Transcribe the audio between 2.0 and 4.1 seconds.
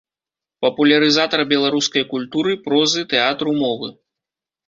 культуры, прозы, тэатру, мовы.